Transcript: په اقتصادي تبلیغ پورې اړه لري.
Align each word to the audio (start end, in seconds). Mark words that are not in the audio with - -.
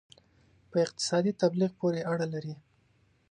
په 0.69 0.77
اقتصادي 0.85 1.31
تبلیغ 1.41 1.71
پورې 1.79 2.01
اړه 2.11 2.27
لري. 2.33 2.53